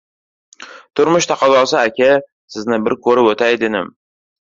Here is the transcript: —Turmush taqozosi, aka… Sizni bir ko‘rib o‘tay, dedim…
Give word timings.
—Turmush 0.99 1.27
taqozosi, 1.31 1.75
aka… 1.81 2.07
Sizni 2.55 2.79
bir 2.87 2.97
ko‘rib 3.09 3.31
o‘tay, 3.33 3.61
dedim… 3.65 3.93